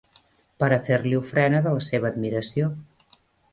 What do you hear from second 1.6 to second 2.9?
de la seva admiració.